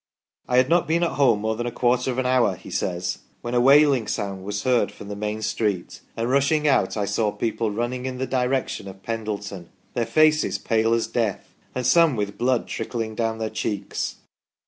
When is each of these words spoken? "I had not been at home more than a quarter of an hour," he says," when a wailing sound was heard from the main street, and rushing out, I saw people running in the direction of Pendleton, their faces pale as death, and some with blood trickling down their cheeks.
"I 0.49 0.57
had 0.57 0.67
not 0.67 0.87
been 0.87 1.03
at 1.03 1.11
home 1.11 1.41
more 1.41 1.55
than 1.55 1.67
a 1.67 1.71
quarter 1.71 2.09
of 2.09 2.17
an 2.17 2.25
hour," 2.25 2.55
he 2.55 2.71
says," 2.71 3.19
when 3.43 3.53
a 3.53 3.61
wailing 3.61 4.07
sound 4.07 4.43
was 4.43 4.63
heard 4.63 4.91
from 4.91 5.09
the 5.09 5.15
main 5.15 5.43
street, 5.43 6.01
and 6.17 6.27
rushing 6.27 6.67
out, 6.67 6.97
I 6.97 7.05
saw 7.05 7.31
people 7.31 7.69
running 7.69 8.07
in 8.07 8.17
the 8.17 8.25
direction 8.25 8.87
of 8.87 9.03
Pendleton, 9.03 9.69
their 9.93 10.07
faces 10.07 10.57
pale 10.57 10.95
as 10.95 11.05
death, 11.05 11.53
and 11.75 11.85
some 11.85 12.15
with 12.15 12.35
blood 12.39 12.67
trickling 12.67 13.13
down 13.13 13.37
their 13.37 13.51
cheeks. 13.51 14.15